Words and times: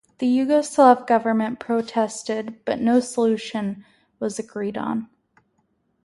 The 0.17 0.25
Yugoslav 0.25 1.05
government 1.05 1.59
protested, 1.59 2.59
but 2.65 2.79
no 2.79 2.99
solution 2.99 3.85
was 4.19 4.39
agreed 4.39 4.75
on. 4.75 5.07